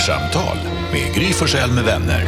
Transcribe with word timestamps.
Kvartsamtal 0.00 0.56
med 0.92 1.14
Gry 1.14 1.32
Forssell 1.32 1.72
med 1.72 1.84
vänner. 1.84 2.22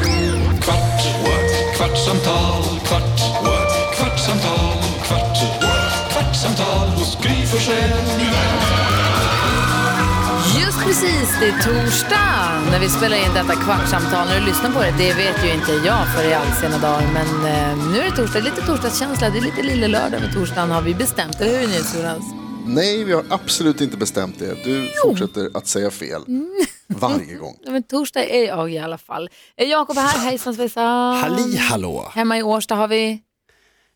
Kvart, 0.62 1.02
what? 1.24 1.76
kvartsamtal, 1.76 2.62
kvart, 2.86 3.20
what? 3.44 3.96
kvartsamtal, 3.96 4.82
kvart, 5.02 5.38
what? 5.62 6.12
kvartsamtal 6.12 6.88
hos 6.88 7.18
Gry 7.22 7.46
Forssell 7.46 7.90
med 8.18 8.18
vänner. 8.18 8.82
Just 10.60 10.78
precis, 10.86 11.28
det 11.40 11.46
är 11.46 11.52
torsdag 11.52 12.62
när 12.70 12.80
vi 12.80 12.88
spelar 12.88 13.16
in 13.16 13.34
detta 13.34 13.54
kvartsamtal. 13.64 14.28
När 14.28 14.40
du 14.40 14.46
lyssnar 14.46 14.70
på 14.70 14.80
det, 14.80 14.94
det 14.98 15.14
vet 15.14 15.44
ju 15.44 15.52
inte 15.54 15.72
jag 15.72 16.14
för 16.14 16.30
i 16.30 16.34
all 16.34 16.52
sena 16.60 16.78
dagar. 16.78 17.08
Men 17.14 17.28
eh, 17.52 17.92
nu 17.92 17.98
är 17.98 18.10
det 18.10 18.16
torsdag, 18.16 18.40
lite 18.40 18.66
torsdagskänsla. 18.66 19.30
Det 19.30 19.38
är 19.38 19.42
lite 19.42 19.62
lille 19.62 19.88
lördag 19.88 20.20
med 20.20 20.32
torsdagen 20.34 20.70
har 20.70 20.82
vi 20.82 20.94
bestämt. 20.94 21.40
Eller 21.40 21.60
hur 21.60 21.66
NyhetsJonas? 21.68 22.22
Nej, 22.66 23.04
vi 23.04 23.12
har 23.12 23.24
absolut 23.28 23.80
inte 23.80 23.96
bestämt 23.96 24.38
det. 24.38 24.64
Du 24.64 24.90
fortsätter 25.04 25.50
att 25.54 25.66
säga 25.66 25.90
fel 25.90 26.22
varje 26.92 27.34
gång. 27.36 27.58
Ja, 27.64 27.70
men 27.70 27.82
torsdag 27.82 28.24
är 28.24 28.46
jag 28.46 28.72
i 28.72 28.78
alla 28.78 28.98
fall. 28.98 29.30
Jakob 29.56 29.96
är 29.98 30.02
här, 30.02 30.18
hejsan 30.18 30.54
svejsan. 30.54 31.16
Halli 31.16 31.56
hallå! 31.56 32.10
Hemma 32.14 32.38
i 32.38 32.42
Årsta 32.42 32.74
har 32.74 32.88
vi, 32.88 33.22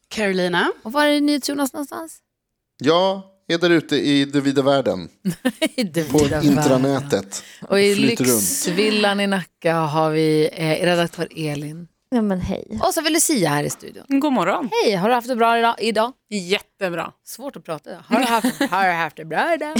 Carolina. 0.08 0.72
och 0.82 0.92
var 0.92 1.04
är 1.06 1.20
NyhetsJonas 1.20 1.72
någonstans? 1.72 2.18
Jag 2.78 3.22
är 3.48 3.58
där 3.58 3.70
ute 3.70 3.96
i 3.96 4.24
den 4.24 4.42
vida 4.42 4.62
världen, 4.62 5.08
I 5.76 5.82
det 5.84 6.04
på 6.12 6.18
vida 6.18 6.36
världen. 6.36 6.52
intranätet. 6.58 7.42
Och 7.68 7.80
i. 7.80 7.94
Lyxvillan 7.94 9.20
i 9.20 9.26
Nacka 9.26 9.74
har 9.74 10.10
vi 10.10 10.48
eh, 10.52 10.84
redaktör 10.86 11.28
Elin. 11.36 11.88
Ja 12.10 12.22
men 12.22 12.40
hej. 12.40 12.64
Och 12.82 12.94
så 12.94 13.00
har 13.00 13.04
vi 13.04 13.10
Lucia 13.10 13.48
här 13.48 13.64
i 13.64 13.70
studion. 13.70 14.04
God 14.08 14.32
morgon. 14.32 14.70
Hej, 14.84 14.94
har 14.94 15.08
du 15.08 15.14
haft 15.14 15.28
det 15.28 15.36
bra 15.36 15.58
idag? 15.58 15.74
idag? 15.78 16.12
Jättebra. 16.30 17.12
Svårt 17.24 17.56
att 17.56 17.64
prata. 17.64 17.90
Har 18.06 18.18
du 18.18 18.24
haft, 18.24 18.60
har 18.70 18.84
du 18.86 18.92
haft 18.92 19.16
det 19.16 19.24
bra 19.24 19.54
idag? 19.54 19.76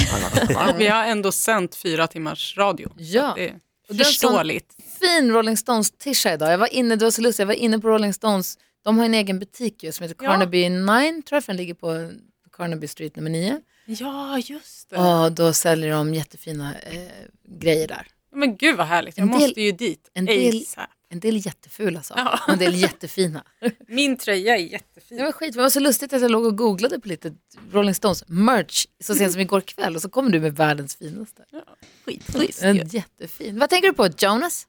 Vi 0.79 0.87
har 0.87 1.05
ändå 1.05 1.33
sänt 1.33 1.75
fyra 1.75 2.07
timmars 2.07 2.57
radio. 2.59 2.93
Ja. 2.99 3.33
Det 3.37 3.49
är 3.49 3.55
Och 3.89 3.95
det 3.95 4.03
är 4.03 4.07
en 4.07 4.13
sån- 4.13 4.31
förståeligt. 4.31 4.75
Fin 5.01 5.31
Rolling 5.33 5.57
Stones-tisha 5.57 6.33
idag. 6.35 6.53
Jag 6.53 6.59
var 6.59 6.75
inne, 6.75 6.97
det 6.97 7.05
var 7.05 7.11
så 7.11 7.23
lustigt, 7.23 7.39
jag 7.39 7.47
var 7.47 7.55
inne 7.55 7.79
på 7.79 7.89
Rolling 7.89 8.13
Stones. 8.15 8.59
De 8.85 8.99
har 8.99 9.05
en 9.05 9.15
egen 9.15 9.39
butik 9.39 9.83
ju, 9.83 9.93
som 9.93 10.03
heter 10.09 10.25
Ja. 10.25 10.31
Carnaby 10.31 10.69
9, 10.69 10.83
tror 11.23 11.37
jag, 11.37 11.45
för 11.45 11.53
den 11.53 11.57
ligger 11.57 11.75
på 11.75 12.11
Carnaby 12.57 12.87
Street 12.87 13.17
nummer 13.17 13.31
9. 13.31 13.61
Ja, 13.87 14.39
just 14.39 14.91
det. 14.91 14.97
Och 14.97 15.33
då 15.33 15.53
säljer 15.53 15.91
de 15.91 16.15
jättefina 16.15 16.75
eh, 16.75 17.01
grejer 17.61 17.89
där. 17.89 18.07
Men 18.35 18.57
gud 18.57 18.77
vad 18.77 18.87
härligt. 18.87 19.19
Jag 19.19 19.23
En 19.27 19.33
del- 19.33 19.41
måste 19.41 19.61
ju 19.61 19.73
dit. 19.73 20.11
en 20.15 20.25
del- 20.25 20.57
ASAP. 20.63 20.91
En 21.09 21.21
del 21.21 21.47
jättefula 21.47 22.03
saker, 22.03 22.23
Ja. 22.25 22.53
en 22.53 22.59
del 22.59 22.75
jättefina. 22.75 23.45
Min 23.89 24.17
tröja 24.17 24.57
är 24.57 24.61
jättefin. 24.61 25.19
Det 25.19 25.25
var 25.25 25.33
skit, 25.33 25.53
det 25.55 25.59
var 25.61 25.71
så 25.71 25.81
lustigt 25.81 26.13
att 26.13 26.23
jag 26.23 26.31
låg 26.31 26.45
och 26.45 26.57
googlade 26.59 27.01
på 27.01 27.09
lite 27.09 27.33
Rolling 27.73 27.95
Stones 27.95 28.25
merch 28.29 28.87
så 29.05 29.15
sent 29.15 29.33
som 29.33 29.41
igår 29.41 29.61
kväll 29.61 29.97
och 29.97 30.03
så 30.03 30.09
kommer 30.09 30.31
du 30.31 30.41
med 30.41 30.57
världens 30.57 30.97
finaste. 30.97 31.45
Skitschysst. 32.07 32.63
En 32.63 32.89
jättefin. 32.89 33.59
Vad 33.59 33.71
tänker 33.71 33.89
du 33.89 33.95
på 33.95 34.09
Jonas? 34.19 34.67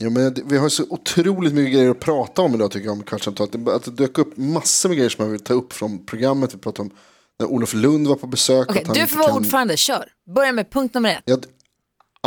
Ja, 0.00 0.10
men 0.10 0.34
vi 0.44 0.56
har 0.56 0.68
så 0.68 0.84
otroligt 0.90 1.52
mycket 1.54 1.72
grejer 1.74 1.90
att 1.90 2.00
prata 2.00 2.42
om 2.42 2.54
idag 2.54 2.70
tycker 2.70 2.86
jag 2.86 2.92
om 2.92 3.02
kvartsamtalet. 3.02 3.64
Det, 3.64 3.74
att 3.74 3.84
det 3.84 3.90
dök 3.90 4.18
upp 4.18 4.36
massor 4.36 4.88
med 4.88 4.96
grejer 4.98 5.10
som 5.10 5.24
jag 5.24 5.32
vill 5.32 5.40
ta 5.40 5.54
upp 5.54 5.72
från 5.72 6.06
programmet. 6.06 6.54
Vi 6.54 6.58
pratade 6.58 6.88
om 6.88 6.96
när 7.38 7.46
Olof 7.46 7.74
Lund 7.74 8.06
var 8.08 8.16
på 8.16 8.26
besök. 8.26 8.68
Han 8.86 8.94
du 8.94 9.06
får 9.06 9.16
vara 9.18 9.28
kan- 9.28 9.36
ordförande, 9.36 9.76
kör. 9.76 10.08
Börja 10.34 10.52
med 10.52 10.70
punkt 10.70 10.94
nummer 10.94 11.10
ett. 11.10 11.22
Ja, 11.24 11.36
d- 11.36 11.48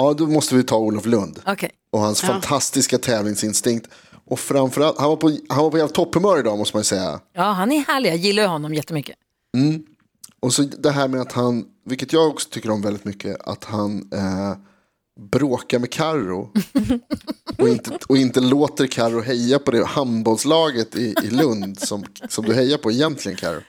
ja, 0.08 0.14
då 0.14 0.28
måste 0.28 0.56
vi 0.56 0.64
ta 0.64 0.78
Olof 0.78 1.06
Lund 1.06 1.40
Okej. 1.46 1.70
och 1.92 2.00
hans 2.00 2.22
fantastiska 2.22 2.98
tävlingsinstinkt. 2.98 3.88
Och 4.26 4.40
framförallt, 4.40 5.00
han 5.00 5.10
var 5.10 5.16
på, 5.16 5.38
han 5.50 5.64
var 5.64 5.72
på 5.72 5.78
helt 5.78 5.94
topphumör 5.94 6.40
idag 6.40 6.58
måste 6.58 6.76
man 6.78 6.80
ju 6.80 6.86
säga. 6.86 7.20
Ja, 7.34 7.44
han 7.44 7.72
är 7.72 7.80
härlig. 7.88 8.10
Jag 8.10 8.18
gillar 8.18 8.48
honom 8.48 8.74
jättemycket. 8.74 9.16
Och 10.40 10.54
så 10.54 10.62
det 10.62 10.92
här 10.92 11.08
med 11.08 11.22
att 11.22 11.32
han, 11.32 11.66
vilket 11.86 12.14
jag 12.14 12.28
också 12.28 12.50
tycker 12.50 12.70
om 12.72 12.82
väldigt 12.82 13.06
mycket, 13.06 13.42
att 13.48 13.64
han 13.64 14.10
eh, 14.14 14.54
bråkar 15.32 15.80
med 15.80 15.92
Karro 15.92 16.52
och, 17.58 17.70
inte, 17.70 17.92
och 18.10 18.18
inte 18.18 18.40
låter 18.40 18.88
Karro 18.88 19.22
heja 19.22 19.60
på 19.60 19.72
det 19.72 19.86
handbollslaget 19.86 20.96
i, 20.96 21.16
i 21.24 21.30
Lund 21.30 21.80
som, 21.80 22.04
som 22.30 22.46
du 22.46 22.54
hejar 22.54 22.78
på 22.78 22.92
egentligen 22.92 23.38
Karro. 23.38 23.62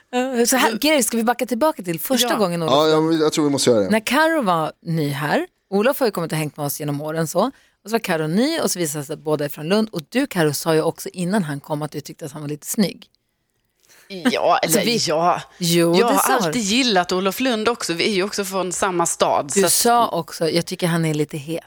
Så 0.46 0.56
här, 0.56 0.78
Gary, 0.78 1.02
ska 1.02 1.16
vi 1.16 1.24
backa 1.24 1.46
tillbaka 1.46 1.82
till 1.82 2.00
första 2.00 2.28
Ja. 2.28 2.36
gången 2.38 2.62
Olof? 2.62 2.74
Ja, 2.74 2.88
jag, 2.88 3.14
jag 3.14 3.32
tror 3.32 3.44
vi 3.44 3.50
måste 3.50 3.70
göra 3.70 3.80
det. 3.80 3.90
När 3.90 4.00
Karo 4.00 4.42
var 4.42 4.72
ny 4.86 5.08
här, 5.08 5.46
Olof 5.72 6.00
har 6.00 6.06
ju 6.06 6.10
kommit 6.10 6.32
och 6.32 6.38
hängt 6.38 6.56
med 6.56 6.66
oss 6.66 6.80
genom 6.80 7.00
åren 7.00 7.26
så, 7.26 7.40
och 7.84 7.90
så 7.90 7.92
var 7.92 7.98
Karo 7.98 8.26
ny 8.26 8.60
och 8.60 8.70
så 8.70 8.78
visade 8.78 9.02
det 9.02 9.06
sig 9.06 9.14
att 9.14 9.20
båda 9.20 9.44
är 9.44 9.48
från 9.48 9.68
Lund 9.68 9.88
och 9.92 10.00
du 10.08 10.26
Karo 10.26 10.52
sa 10.54 10.74
ju 10.74 10.82
också 10.82 11.08
innan 11.08 11.42
han 11.42 11.60
kom 11.60 11.82
att 11.82 11.90
du 11.92 12.00
tyckte 12.00 12.24
att 12.24 12.32
han 12.32 12.42
var 12.42 12.48
lite 12.48 12.66
snygg. 12.66 13.06
Ja, 14.08 14.58
eller 14.58 14.84
vi- 14.84 14.96
ja. 15.06 15.42
Jo, 15.58 15.96
jag 15.96 16.06
har 16.06 16.34
alltid 16.34 16.62
gillat 16.62 17.12
Olof 17.12 17.40
Lund 17.40 17.68
också. 17.68 17.92
Vi 17.92 18.04
är 18.10 18.14
ju 18.14 18.22
också 18.22 18.44
från 18.44 18.72
samma 18.72 19.06
stad. 19.06 19.50
Du 19.54 19.60
så 19.60 19.66
att- 19.66 19.72
sa 19.72 20.08
också, 20.08 20.50
jag 20.50 20.66
tycker 20.66 20.86
han 20.86 21.04
är 21.04 21.14
lite 21.14 21.36
het. 21.36 21.64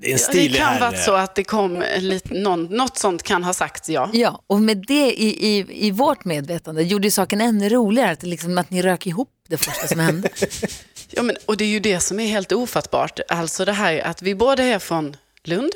Det 0.00 0.08
Ja, 0.08 0.18
det 0.32 0.48
kan 0.48 0.80
vara 0.80 0.96
så 0.96 1.14
att 1.14 1.34
det 1.34 1.44
kom 1.44 1.82
en 1.82 2.08
lit, 2.08 2.30
någon, 2.30 2.64
något 2.64 2.98
sånt 2.98 3.22
kan 3.22 3.44
ha 3.44 3.52
sagts, 3.54 3.88
ja. 3.88 4.10
Ja, 4.12 4.42
och 4.46 4.60
med 4.60 4.84
det 4.86 5.12
i, 5.22 5.46
i, 5.58 5.86
i 5.86 5.90
vårt 5.90 6.24
medvetande 6.24 6.82
gjorde 6.82 7.06
ju 7.06 7.10
saken 7.10 7.40
ännu 7.40 7.68
roligare, 7.68 8.10
att, 8.10 8.22
liksom, 8.22 8.58
att 8.58 8.70
ni 8.70 8.82
rök 8.82 9.06
ihop 9.06 9.30
det 9.48 9.56
första 9.56 9.86
som 9.86 10.00
hände. 10.00 10.28
ja 11.18 11.22
men, 11.22 11.36
och 11.46 11.56
det 11.56 11.64
är 11.64 11.68
ju 11.68 11.80
det 11.80 12.00
som 12.00 12.20
är 12.20 12.26
helt 12.26 12.52
ofattbart. 12.52 13.20
Alltså 13.28 13.64
det 13.64 13.72
här 13.72 14.00
att 14.00 14.22
vi 14.22 14.34
båda 14.34 14.62
är 14.62 14.78
från 14.78 15.16
Lund. 15.44 15.72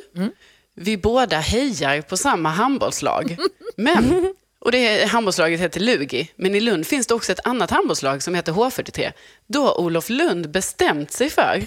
Vi 0.75 0.97
båda 0.97 1.38
hejar 1.38 2.00
på 2.03 2.16
samma 2.16 2.48
handbollslag. 2.48 3.36
Men, 3.76 4.34
och 4.58 4.72
det 4.72 5.04
handbollslaget 5.08 5.60
heter 5.60 5.80
Lugi. 5.80 6.30
Men 6.36 6.54
i 6.54 6.60
Lund 6.60 6.86
finns 6.86 7.06
det 7.06 7.14
också 7.14 7.32
ett 7.32 7.47
annat 7.47 7.70
handbollslag 7.70 8.22
som 8.22 8.34
heter 8.34 8.53
H43. 8.53 9.12
Då 9.47 9.64
har 9.64 9.80
Olof 9.80 10.08
Lund 10.10 10.50
bestämt 10.50 11.12
sig 11.12 11.30
för 11.30 11.62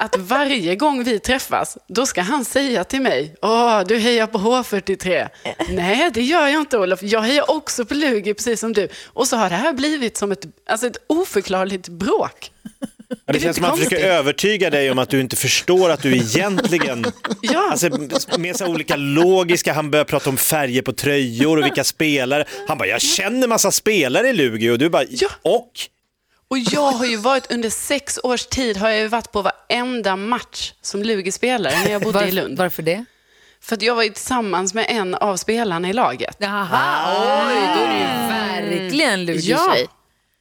att 0.00 0.16
varje 0.16 0.76
gång 0.76 1.04
vi 1.04 1.18
träffas, 1.18 1.78
då 1.86 2.06
ska 2.06 2.22
han 2.22 2.44
säga 2.44 2.84
till 2.84 3.00
mig, 3.00 3.34
åh, 3.42 3.82
du 3.86 3.98
hejar 3.98 4.26
på 4.26 4.38
H43. 4.38 5.28
Nej, 5.68 6.10
det 6.14 6.22
gör 6.22 6.46
jag 6.46 6.60
inte 6.60 6.78
Olof. 6.78 7.02
Jag 7.02 7.22
hejar 7.22 7.50
också 7.50 7.84
på 7.84 7.94
Lugi, 7.94 8.34
precis 8.34 8.60
som 8.60 8.72
du. 8.72 8.88
Och 9.06 9.28
så 9.28 9.36
har 9.36 9.50
det 9.50 9.56
här 9.56 9.72
blivit 9.72 10.16
som 10.16 10.32
ett, 10.32 10.44
alltså 10.66 10.86
ett 10.86 11.04
oförklarligt 11.06 11.88
bråk. 11.88 12.52
Är 13.26 13.32
det 13.32 13.40
känns 13.40 13.56
som 13.56 13.64
att 13.64 13.70
han 13.70 13.78
försöker 13.78 14.04
övertyga 14.04 14.70
dig 14.70 14.90
om 14.90 14.98
att 14.98 15.08
du 15.10 15.20
inte 15.20 15.36
förstår 15.36 15.90
att 15.90 16.02
du 16.02 16.16
egentligen... 16.16 17.04
Ja. 17.42 17.68
Alltså, 17.70 17.88
med 18.38 18.56
så 18.56 18.66
olika 18.66 18.96
logiska, 18.96 19.72
han 19.72 19.90
börjar 19.90 20.04
prata 20.04 20.30
om 20.30 20.36
färger 20.36 20.82
på 20.82 20.92
tröjor 20.92 21.58
och 21.58 21.64
vilka 21.64 21.84
spelare. 21.84 22.44
Han 22.68 22.78
bara, 22.78 22.88
jag 22.88 23.00
känner 23.00 23.46
massa 23.48 23.70
spelare 23.70 24.28
i 24.28 24.32
Lugi 24.32 24.70
och 24.70 24.78
du 24.78 24.88
bara, 24.90 25.04
Ja. 25.10 25.28
och? 25.42 25.70
Och 26.50 26.58
jag 26.58 26.90
har 26.92 27.06
ju 27.06 27.16
varit 27.16 27.52
under 27.52 27.70
sex 27.70 28.18
års 28.22 28.46
tid 28.46 28.76
har 28.76 28.88
jag 28.88 28.98
ju 29.00 29.08
varit 29.08 29.32
på 29.32 29.42
varenda 29.42 30.16
match 30.16 30.72
som 30.82 31.02
Lugi 31.02 31.32
spelare 31.32 31.74
när 31.84 31.90
jag 31.90 32.02
bodde 32.02 32.18
i 32.22 32.24
Var, 32.24 32.32
Lund. 32.32 32.58
varför 32.58 32.82
det? 32.82 33.04
För 33.62 33.76
att 33.76 33.82
jag 33.82 33.94
var 33.94 34.02
ju 34.02 34.08
tillsammans 34.10 34.74
med 34.74 34.86
en 34.88 35.14
av 35.14 35.36
spelarna 35.36 35.88
i 35.88 35.92
laget. 35.92 36.36
Jaha, 36.38 37.48
oj, 37.48 37.54
då 37.76 37.82
är 37.84 37.88
det 37.88 37.98
ju 37.98 38.78
verkligen 38.78 39.24
lurig 39.24 39.40
Ja. 39.44 39.76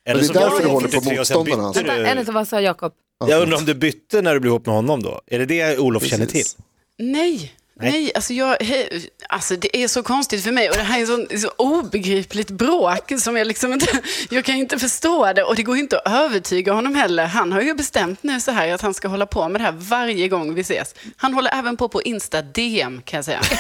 Eller 0.08 0.22
det 0.22 0.30
är 0.30 0.34
därför 0.34 0.62
jag 0.62 0.62
du 0.62 0.68
håller 0.68 0.88
på 0.88 0.92
43 0.92 1.20
och 1.20 1.28
sen 1.28 1.38
motståndarna, 1.38 1.68
alltså. 1.68 1.84
Vänta, 1.84 2.32
vad 2.32 2.48
sa 2.48 2.62
Jakob? 2.62 2.94
Jag 3.28 3.42
undrar 3.42 3.58
om 3.58 3.66
du 3.66 3.74
bytte 3.74 4.22
när 4.22 4.34
du 4.34 4.40
blev 4.40 4.50
ihop 4.52 4.66
med 4.66 4.76
honom 4.76 5.04
då? 5.04 5.22
Är 5.28 5.40
det 5.40 5.46
det 5.46 5.78
Olof 5.78 6.04
känner 6.06 6.26
till? 6.26 6.34
Precis. 6.34 6.58
Nej, 7.00 7.54
nej, 7.80 8.12
alltså, 8.16 8.34
jag, 8.34 8.56
he, 8.62 8.90
alltså 9.30 9.56
det 9.56 9.78
är 9.84 9.88
så 9.88 10.04
konstigt 10.04 10.44
för 10.44 10.52
mig 10.52 10.70
och 10.70 10.76
det 10.76 10.84
här 10.84 11.02
är 11.02 11.06
så, 11.06 11.38
så 11.40 11.50
obegripligt 11.58 12.50
bråk 12.52 13.12
som 13.20 13.38
jag 13.38 13.48
liksom 13.48 13.74
inte, 13.74 14.02
jag 14.30 14.46
kan 14.46 14.56
inte 14.56 14.80
förstå 14.80 15.34
det 15.34 15.44
och 15.44 15.56
det 15.56 15.64
går 15.64 15.78
inte 15.78 16.00
att 16.00 16.14
övertyga 16.14 16.74
honom 16.74 16.96
heller. 16.96 17.26
Han 17.26 17.52
har 17.52 17.62
ju 17.62 17.74
bestämt 17.74 18.24
nu 18.24 18.40
så 18.40 18.52
här 18.52 18.74
att 18.74 18.82
han 18.82 18.94
ska 18.94 19.08
hålla 19.08 19.26
på 19.26 19.50
med 19.50 19.62
det 19.62 19.66
här 19.66 19.76
varje 19.78 20.28
gång 20.28 20.54
vi 20.54 20.62
ses. 20.62 20.96
Han 21.18 21.34
håller 21.34 21.52
även 21.60 21.78
på 21.78 21.90
på 21.90 22.02
Insta 22.02 22.42
DM 22.42 23.02
kan 23.06 23.18
jag 23.18 23.26
säga. 23.26 23.40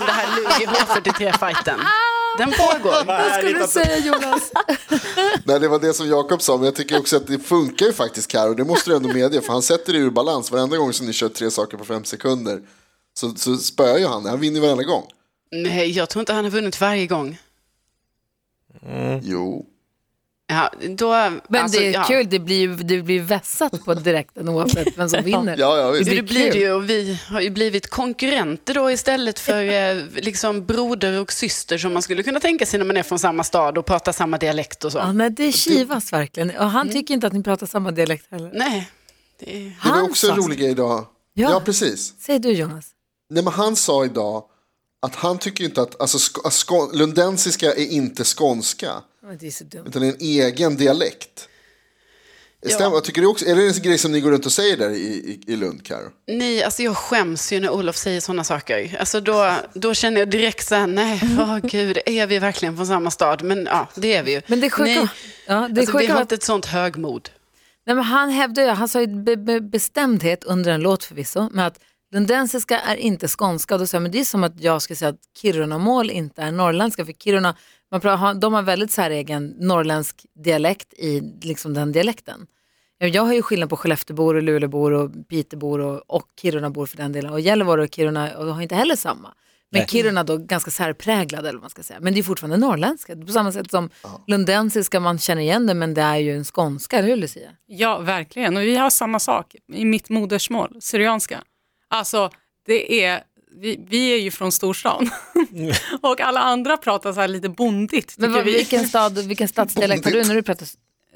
Om 0.00 0.06
det 0.06 0.12
här 0.12 0.26
Lugi 0.36 0.66
H43-fighten. 0.66 1.78
Den 2.38 2.50
pågår. 2.50 3.04
Vad 3.04 3.32
skulle 3.32 3.58
du 3.58 3.66
säga 3.66 3.98
Jonas? 3.98 4.52
Nej, 5.44 5.60
det 5.60 5.68
var 5.68 5.78
det 5.78 5.92
som 5.94 6.08
Jakob 6.08 6.42
sa, 6.42 6.56
men 6.56 6.64
jag 6.64 6.74
tycker 6.74 6.98
också 6.98 7.16
att 7.16 7.26
det 7.26 7.38
funkar 7.38 7.86
ju 7.86 7.92
faktiskt 7.92 8.30
Karo. 8.30 8.54
Det 8.54 8.64
måste 8.64 8.90
du 8.90 8.96
ändå 8.96 9.08
medge, 9.08 9.40
för 9.40 9.52
han 9.52 9.62
sätter 9.62 9.92
det 9.92 9.98
ur 9.98 10.10
balans. 10.10 10.50
Varenda 10.50 10.76
gång 10.76 10.92
som 10.92 11.06
ni 11.06 11.12
kör 11.12 11.28
tre 11.28 11.50
saker 11.50 11.76
på 11.76 11.84
fem 11.84 12.04
sekunder 12.04 12.60
så, 13.14 13.34
så 13.34 13.56
spöar 13.56 13.98
ju 13.98 14.06
han. 14.06 14.26
Han 14.26 14.40
vinner 14.40 14.60
varenda 14.60 14.82
gång. 14.82 15.04
Nej, 15.50 15.90
jag 15.90 16.08
tror 16.08 16.20
inte 16.20 16.32
han 16.32 16.44
har 16.44 16.50
vunnit 16.50 16.80
varje 16.80 17.06
gång. 17.06 17.38
Jo. 19.22 19.66
Ja, 20.50 20.70
då, 20.88 21.08
Men 21.48 21.62
alltså, 21.62 21.80
det 21.80 21.86
är 21.86 21.92
ja. 21.92 22.04
kul, 22.04 22.26
det 22.30 22.38
blir 22.38 22.68
det 22.68 23.02
blir 23.02 23.20
vässat 23.20 23.84
på 23.84 23.94
direkten 23.94 24.48
oavsett 24.48 24.98
vem 24.98 25.08
som 25.08 25.22
vinner. 25.24 25.56
Ja, 25.58 25.78
ja, 25.78 25.90
visst. 25.90 26.10
Det 26.10 26.16
Det 26.16 26.22
blir 26.22 26.40
blir 26.40 26.52
det 26.52 26.58
ju 26.58 26.72
och 26.72 26.90
vi 26.90 27.18
har 27.28 27.40
ju 27.40 27.50
blivit 27.50 27.90
konkurrenter 27.90 28.74
då 28.74 28.90
istället 28.90 29.38
för 29.38 29.64
eh, 29.64 30.04
liksom 30.14 30.66
broder 30.66 31.20
och 31.20 31.32
syster 31.32 31.78
som 31.78 31.92
man 31.92 32.02
skulle 32.02 32.22
kunna 32.22 32.40
tänka 32.40 32.66
sig 32.66 32.78
när 32.78 32.86
man 32.86 32.96
är 32.96 33.02
från 33.02 33.18
samma 33.18 33.44
stad 33.44 33.78
och 33.78 33.86
pratar 33.86 34.12
samma 34.12 34.38
dialekt 34.38 34.84
och 34.84 34.92
så. 34.92 34.98
Ja, 34.98 35.12
nej, 35.12 35.30
det 35.30 35.52
kivas 35.52 36.12
verkligen. 36.12 36.50
Och 36.56 36.70
han 36.70 36.88
tycker 36.92 37.14
inte 37.14 37.26
att 37.26 37.32
ni 37.32 37.42
pratar 37.42 37.66
samma 37.66 37.90
dialekt 37.90 38.26
heller. 38.30 38.50
Nej, 38.54 38.90
det 39.40 39.56
är... 39.56 39.60
Det 39.60 39.64
var 39.84 39.90
Han 39.96 40.04
också 40.04 40.30
en 40.30 40.36
sa- 40.36 40.42
rolig 40.42 40.58
grej 40.58 40.70
idag. 40.70 41.06
Ja. 41.34 41.50
Ja, 41.50 41.60
precis. 41.64 42.14
Säg 42.20 42.38
du 42.38 42.50
Jonas. 42.52 42.86
Nej, 43.30 43.44
men 43.44 43.52
han 43.52 43.76
sa 43.76 44.04
idag 44.04 44.44
att 45.02 45.14
han 45.14 45.38
tycker 45.38 45.64
inte 45.64 45.82
att, 45.82 46.00
alltså, 46.00 46.18
sk- 46.18 46.96
lundensiska 46.96 47.72
är 47.72 47.86
inte 47.92 48.24
skånska, 48.24 48.92
Det 49.40 49.46
är 49.46 49.50
så 49.50 49.64
dumt. 49.64 49.84
utan 49.88 50.02
det 50.02 50.08
är 50.08 50.12
en 50.12 50.20
egen 50.20 50.76
dialekt. 50.76 51.48
Stämmer, 52.66 52.96
jag 52.96 53.04
tycker 53.04 53.20
det 53.20 53.26
också, 53.26 53.46
är 53.46 53.56
det 53.56 53.66
en 53.76 53.82
grej 53.82 53.98
som 53.98 54.12
ni 54.12 54.20
går 54.20 54.30
runt 54.30 54.46
och 54.46 54.52
säger 54.52 54.76
där 54.76 54.90
i, 54.90 54.96
i, 55.46 55.52
i 55.52 55.56
Lund, 55.56 55.84
Karo? 55.86 56.10
Nej, 56.26 56.62
alltså 56.62 56.82
jag 56.82 56.96
skäms 56.96 57.52
ju 57.52 57.60
när 57.60 57.70
Olof 57.70 57.96
säger 57.96 58.20
sådana 58.20 58.44
saker. 58.44 58.96
Alltså 59.00 59.20
då, 59.20 59.54
då 59.74 59.94
känner 59.94 60.18
jag 60.20 60.30
direkt 60.30 60.66
så 60.68 60.74
här, 60.74 60.86
nej, 60.86 61.20
åh 61.38 61.58
gud, 61.58 61.98
är 62.06 62.26
vi 62.26 62.38
verkligen 62.38 62.76
från 62.76 62.86
samma 62.86 63.10
stad? 63.10 63.42
Men 63.42 63.64
ja, 63.66 63.88
det 63.94 64.14
är 64.14 64.22
vi 64.22 64.32
ju. 64.32 64.42
Men 64.46 64.60
det 64.60 64.70
sjuka- 64.70 64.82
nej, 64.84 65.08
ja, 65.46 65.54
det 65.54 65.60
alltså, 65.60 65.74
vi 65.80 65.86
sjuka 65.86 66.08
har 66.12 66.14
var- 66.14 66.22
inte 66.22 66.34
ett 66.34 66.42
sånt 66.42 66.66
högmod. 66.66 67.30
Nej, 67.86 67.96
men 67.96 68.04
han 68.04 68.30
hävdar 68.30 68.62
ju, 68.62 68.68
han 68.68 68.88
sa 68.88 69.00
ju 69.00 69.06
be, 69.06 69.36
be, 69.36 69.60
bestämdhet 69.60 70.44
under 70.44 70.72
en 70.72 70.80
låt 70.80 71.04
förvisso, 71.04 71.48
men 71.52 71.64
att 71.66 71.80
lundensiska 72.12 72.80
är 72.80 72.96
inte 72.96 73.28
skånska. 73.28 73.78
Då 73.78 73.86
säger 73.86 73.96
jag, 73.96 74.02
men 74.02 74.12
det 74.12 74.20
är 74.20 74.24
som 74.24 74.44
att 74.44 74.60
jag 74.60 74.82
skulle 74.82 74.96
säga 74.96 75.08
att 75.08 75.20
Kirunamål 75.42 76.10
inte 76.10 76.42
är 76.42 76.50
norrländska, 76.50 77.04
för 77.04 77.12
Kiruna, 77.12 77.56
man 77.90 78.00
pratar, 78.00 78.34
de 78.34 78.54
har 78.54 78.62
väldigt 78.62 78.92
så 78.92 79.02
här 79.02 79.10
egen 79.10 79.46
norrländsk 79.48 80.26
dialekt 80.44 80.92
i 80.92 81.20
liksom 81.42 81.74
den 81.74 81.92
dialekten. 81.92 82.46
Jag 82.98 83.22
har 83.22 83.34
ju 83.34 83.42
skillnad 83.42 83.70
på 83.70 83.76
Skelleftebor 83.76 84.34
och 84.34 84.42
Luleåbor 84.42 84.92
och 84.92 85.10
Pitebor 85.28 85.80
och, 85.80 86.02
och 86.06 86.26
Kirunabor 86.40 86.86
för 86.86 86.96
den 86.96 87.12
delen. 87.12 87.32
Och 87.32 87.40
Gällivare 87.40 87.82
och 87.82 87.94
Kiruna 87.94 88.36
och 88.36 88.54
har 88.54 88.62
inte 88.62 88.74
heller 88.74 88.96
samma. 88.96 89.34
Men 89.70 89.86
Kiruna 89.86 90.24
då 90.24 90.36
ganska 90.36 90.70
särpräglad 90.70 91.40
eller 91.40 91.52
vad 91.52 91.60
man 91.60 91.70
ska 91.70 91.82
säga. 91.82 92.00
Men 92.00 92.14
det 92.14 92.20
är 92.20 92.22
fortfarande 92.22 92.56
norrländska. 92.56 93.16
På 93.16 93.32
samma 93.32 93.52
sätt 93.52 93.70
som 93.70 93.90
lundensiska, 94.26 95.00
man 95.00 95.18
känner 95.18 95.42
igen 95.42 95.66
det 95.66 95.74
men 95.74 95.94
det 95.94 96.02
är 96.02 96.16
ju 96.16 96.36
en 96.36 96.44
skånska, 96.44 96.98
eller 96.98 97.08
hur 97.08 97.16
Lucia? 97.16 97.50
Ja, 97.66 97.98
verkligen. 97.98 98.56
Och 98.56 98.62
vi 98.62 98.76
har 98.76 98.90
samma 98.90 99.20
sak 99.20 99.56
i 99.72 99.84
mitt 99.84 100.08
modersmål, 100.08 100.76
syrianska. 100.80 101.42
Alltså, 101.88 102.30
det 102.66 103.04
är, 103.04 103.22
vi, 103.60 103.80
vi 103.88 104.12
är 104.12 104.18
ju 104.18 104.30
från 104.30 104.52
storstan 104.52 105.10
och 106.02 106.20
alla 106.20 106.40
andra 106.40 106.76
pratar 106.76 107.12
så 107.12 107.20
här 107.20 107.28
lite 107.28 107.48
bondigt, 107.48 108.14
Men 108.18 108.32
vad, 108.32 108.44
vi. 108.44 108.52
vilken, 108.52 108.88
stad, 108.88 109.18
vilken 109.18 109.48
stadsdialekt 109.48 110.04
har 110.04 110.12
du 110.12 110.24
när 110.24 110.34
du 110.34 110.42
pratar? 110.42 110.66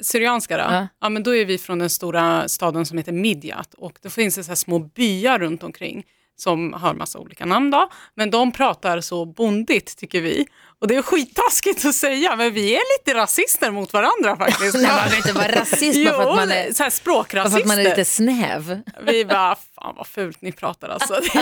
Syrianska 0.00 0.56
då? 0.56 0.62
Ja. 0.62 0.88
Ja. 1.00 1.08
men 1.08 1.22
då 1.22 1.36
är 1.36 1.44
vi 1.44 1.58
från 1.58 1.78
den 1.78 1.90
stora 1.90 2.48
staden 2.48 2.86
som 2.86 2.98
heter 2.98 3.12
Midjat 3.12 3.74
och 3.74 3.98
då 4.02 4.10
finns 4.10 4.34
det 4.34 4.44
så 4.44 4.50
här 4.50 4.56
små 4.56 4.78
byar 4.78 5.38
runt 5.38 5.62
omkring 5.62 6.04
som 6.37 6.73
har 6.73 6.94
massa 6.94 7.19
olika 7.19 7.46
namn 7.46 7.70
då, 7.70 7.88
men 8.14 8.31
de 8.31 8.52
pratar 8.52 9.00
så 9.00 9.25
bondigt 9.26 9.96
tycker 9.96 10.20
vi. 10.20 10.46
Och 10.81 10.88
det 10.88 10.94
är 10.96 11.02
skittaskigt 11.02 11.84
att 11.84 11.94
säga, 11.94 12.37
men 12.37 12.52
vi 12.52 12.75
är 12.75 12.81
lite 12.99 13.19
rasister 13.20 13.70
mot 13.70 13.93
varandra 13.93 14.37
faktiskt. 14.37 14.75
Nej, 14.75 14.87
man 15.00 15.08
vill 15.08 15.17
inte 15.17 15.32
vara 15.32 15.49
rasist 15.61 15.96
jo, 15.99 16.11
för 16.11 16.31
att 16.31 16.37
man 16.37 16.50
är, 16.50 16.73
så 16.73 16.82
här 16.82 16.90
språkrasister. 16.90 17.50
för 17.50 17.61
att 17.61 17.67
man 17.69 17.79
är 17.79 17.84
lite 17.84 18.05
snäv. 18.05 18.81
Vi 19.06 19.25
bara, 19.25 19.56
fan 19.75 19.94
vad 19.96 20.06
fult 20.06 20.43
ni 20.43 20.52
pratar 20.52 20.88
alltså. 20.88 21.20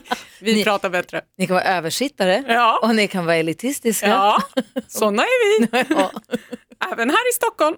vi 0.40 0.54
Ni- 0.54 0.64
pratar 0.64 0.90
bättre. 0.90 1.20
Ni 1.38 1.46
kan 1.46 1.54
vara 1.54 1.64
översittare 1.64 2.44
Ja. 2.48 2.78
och 2.82 2.94
ni 2.94 3.08
kan 3.08 3.24
vara 3.26 3.36
elitistiska. 3.36 4.06
Ja, 4.08 4.42
sådana 4.88 5.22
är 5.22 5.60
vi. 5.60 5.84
Ja. 5.94 6.10
Även 6.92 7.10
här 7.10 7.30
i 7.30 7.34
Stockholm. 7.34 7.76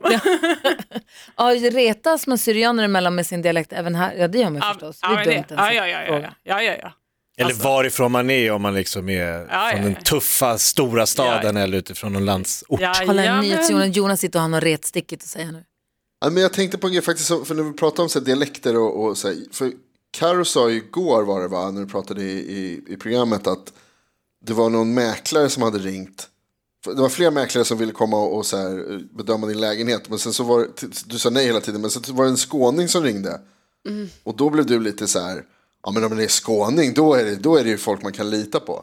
Ja, 1.37 1.50
retas 1.70 2.26
man 2.26 2.38
syrianer 2.38 2.84
emellan 2.84 3.14
med 3.14 3.26
sin 3.26 3.43
dialekt 3.43 3.72
även 3.72 3.94
här? 3.94 4.14
Ja, 4.19 4.28
det 4.28 4.38
gör 4.38 4.50
man 4.50 4.56
Ja, 4.56 4.72
förstås. 4.72 4.99
ja, 5.02 5.08
det 5.08 5.20
är 5.20 5.34
dumt 5.34 5.44
ja, 5.49 5.72
ja, 5.72 5.87
ja, 5.88 6.00
ja, 6.00 6.06
fråga. 6.06 6.34
ja, 6.43 6.62
ja, 6.62 6.75
ja. 6.82 6.93
Eller 7.37 7.50
Alltså- 7.50 7.64
varifrån 7.69 8.12
man 8.12 8.31
är 8.31 8.50
om 8.52 8.62
man 8.62 8.75
liksom 8.75 9.08
är 9.08 9.22
Ja, 9.22 9.46
från 9.70 9.81
ja, 9.81 9.84
den 9.84 9.93
ja. 9.93 10.00
tuffa 10.00 10.58
stora 10.58 11.06
staden 11.06 11.56
eller 11.56 11.78
utifrån 11.78 12.12
någon 12.12 12.25
landsort. 12.25 12.81
Kolla 13.06 13.22
Jajamän. 13.22 13.40
nyhetsjonas, 13.44 13.96
Jonas 13.96 14.20
sitter 14.20 14.38
och 14.38 14.43
har 14.43 14.49
något 14.49 14.62
retstickigt 14.62 15.22
att 15.22 15.28
säga 15.28 15.50
nu. 15.50 15.64
Ja, 16.20 16.31
men 16.31 16.43
jag 16.43 16.52
tänkte 16.52 16.78
på 16.78 16.87
en 16.87 16.93
grej 16.93 17.02
faktiskt, 17.02 17.28
för 17.28 17.54
när 17.54 17.62
vi 17.62 17.72
pratar 17.72 18.02
om 18.02 18.08
så 18.08 18.19
här, 18.19 18.26
dialekter 18.26 18.76
och, 18.76 19.04
och 19.04 19.19
så 19.19 19.28
här, 19.28 19.37
för 19.52 19.72
Karo 20.10 20.44
sa 20.44 20.70
ju 20.70 20.76
igår 20.76 21.22
var 21.22 21.40
det 21.43 21.49
va, 21.49 21.70
när 21.70 21.81
du 21.81 21.87
pratade 21.87 22.22
i, 22.22 22.32
i, 22.38 22.82
i 22.88 22.96
programmet 22.96 23.46
att 23.46 23.72
det 24.44 24.52
var 24.52 24.70
någon 24.70 24.94
mäklare 24.94 25.49
som 25.49 25.62
hade 25.62 25.78
ringt. 25.78 26.28
Det 26.84 26.94
var 27.02 27.08
flera 27.08 27.31
mäklare 27.31 27.64
som 27.64 27.79
ville 27.79 27.93
komma 27.93 28.17
och, 28.17 28.46
så 28.46 28.56
här, 28.56 29.00
bedöma 29.17 29.46
din 29.46 29.61
lägenhet. 29.61 30.08
Men 30.08 30.19
sen 30.19 30.32
så 30.32 30.44
var 30.44 30.61
det, 30.61 30.88
du 31.06 31.19
sa 31.19 31.31
nej 31.31 31.46
hela 31.46 31.61
tiden, 31.61 31.81
men 31.81 31.90
sen 31.90 32.02
var 32.17 32.25
det 32.25 32.31
en 32.31 32.37
skåning 32.37 32.88
som 32.88 33.02
ringde. 33.02 33.40
Och 34.23 34.37
då 34.37 34.50
blev 34.50 34.67
du 34.67 34.81
lite 34.81 35.06
så 35.06 35.19
här, 35.20 35.44
ja 35.82 35.90
men 35.90 36.05
om 36.05 36.17
det 36.17 36.25
är 36.25 36.29
skåning, 36.29 36.94
då 36.94 37.14
är 37.14 37.25
det, 37.25 37.37
då 37.37 37.56
är 37.56 37.64
det 37.64 37.70
ju 37.70 37.79
folk 37.79 38.02
man 38.02 38.12
kan 38.12 38.31
lita 38.31 38.61
på. 38.61 38.82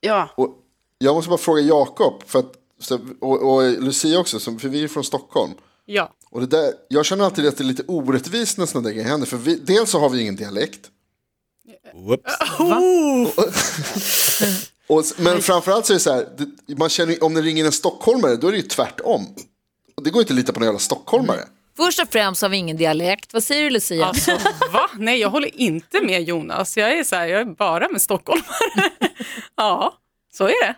Ja, 0.00 0.30
Och 0.36 0.56
jag 0.98 1.14
måste 1.14 1.28
bara 1.28 1.38
fråga 1.38 1.60
Jakob, 1.60 2.22
för 2.26 2.38
att, 2.38 2.52
så- 2.80 3.00
och, 3.20 3.54
och 3.54 3.62
Lucia 3.82 4.18
också, 4.18 4.40
som- 4.40 4.58
för 4.58 4.68
vi 4.68 4.84
är 4.84 4.88
från 4.88 5.04
Stockholm. 5.04 5.52
Ja. 5.84 6.12
Och 6.30 6.40
det 6.40 6.46
där, 6.46 6.72
jag 6.88 7.06
känner 7.06 7.24
alltid 7.24 7.46
att 7.46 7.56
det 7.56 7.64
är 7.64 7.66
lite 7.66 7.82
orättvist 7.86 8.58
när 8.58 8.66
sådana 8.66 8.88
där 8.88 8.94
grejer 8.94 9.08
händer. 9.08 9.26
För 9.26 9.36
vi, 9.36 9.54
dels 9.54 9.90
så 9.90 9.98
har 9.98 10.08
vi 10.10 10.20
ingen 10.20 10.36
dialekt. 10.36 10.90
Whoops. 11.94 12.58
Och, 14.88 15.04
men 15.16 15.42
framförallt 15.42 15.86
så 15.86 15.92
är 15.92 15.94
det 15.94 16.00
så 16.00 16.12
här, 16.12 16.28
man 16.76 16.88
känner, 16.88 17.24
om 17.24 17.34
det 17.34 17.42
ringer 17.42 17.64
en 17.64 17.72
stockholmare 17.72 18.36
då 18.36 18.48
är 18.48 18.52
det 18.52 18.58
ju 18.58 18.62
tvärtom. 18.62 19.26
Det 20.02 20.10
går 20.10 20.22
inte 20.22 20.32
att 20.32 20.36
lita 20.36 20.52
på 20.52 20.60
någon 20.60 20.66
jävla 20.66 20.78
stockholmare. 20.78 21.40
Först 21.76 22.02
och 22.02 22.08
främst 22.10 22.42
har 22.42 22.48
vi 22.48 22.56
ingen 22.56 22.76
dialekt. 22.76 23.32
Vad 23.32 23.42
säger 23.42 23.64
du 23.64 23.70
Lucia? 23.70 24.06
Alltså, 24.06 24.30
va? 24.72 24.90
Nej, 24.98 25.20
jag 25.20 25.30
håller 25.30 25.60
inte 25.60 26.00
med 26.02 26.22
Jonas. 26.22 26.76
Jag 26.76 26.98
är 26.98 27.04
så 27.04 27.16
här, 27.16 27.26
jag 27.26 27.40
är 27.40 27.44
bara 27.44 27.88
med 27.88 28.02
stockholmare. 28.02 28.46
ja, 29.56 29.94
så 30.32 30.44
är 30.44 30.66
det. 30.66 30.74